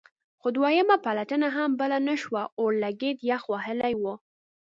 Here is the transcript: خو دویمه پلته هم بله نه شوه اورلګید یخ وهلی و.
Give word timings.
خو 0.39 0.47
دویمه 0.57 0.97
پلته 1.05 1.35
هم 1.57 1.69
بله 1.79 1.97
نه 2.07 2.15
شوه 2.21 2.41
اورلګید 2.59 3.17
یخ 3.29 3.43
وهلی 3.51 3.93
و. 4.01 4.03